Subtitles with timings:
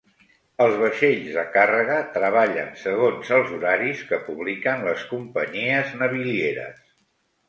[0.63, 6.81] Els vaixells de càrrega treballen segons els horaris que publiquen les companyies navilieres.